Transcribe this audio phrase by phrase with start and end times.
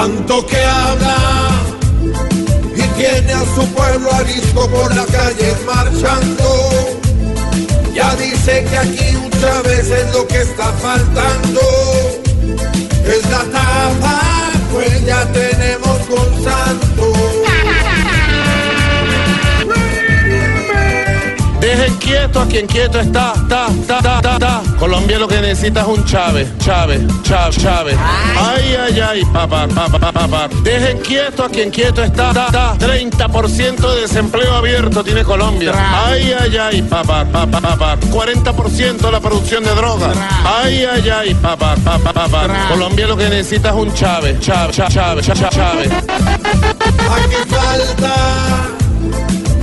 [0.00, 1.50] Tanto que habla
[2.74, 6.98] y tiene a su pueblo arisco por las calles marchando.
[7.92, 11.60] Ya dice que aquí muchas veces lo que está faltando
[13.04, 14.20] es la tapa,
[14.72, 17.12] pues ya tenemos con Santo.
[21.60, 24.69] Dejen quieto a quien quieto está, ta, ta, ta, ta, ta.
[24.80, 27.98] Colombia lo que necesita es un Chávez, Chávez, Chávez, Chávez.
[27.98, 30.48] Ay, ay, ay, papá, papá, papá.
[30.62, 32.78] Dejen quieto a quien quieto está, ta, ta.
[32.78, 35.74] 30% de desempleo abierto tiene Colombia.
[35.76, 37.98] Ay, ay, ay, papá, papá, papá.
[38.10, 40.16] 40% la producción de drogas.
[40.46, 42.48] Ay, ay, ay, papá, papá, papá.
[42.70, 45.92] Colombia lo que necesita es un Chávez, Chávez, Chávez, Chávez, Chávez.
[45.92, 48.14] Aquí falta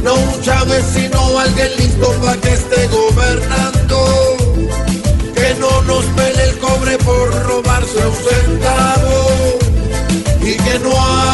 [0.03, 3.76] no un Chávez, sino alguien listo para que esté gobernando.
[8.01, 9.59] ausentado
[10.41, 11.26] y que no ha